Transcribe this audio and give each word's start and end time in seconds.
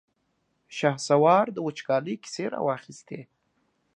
شهسوار 0.77 1.45
د 1.53 1.57
وچکالۍ 1.67 2.15
کيسې 2.23 2.45
را 2.53 2.59
واخيستې. 2.67 3.19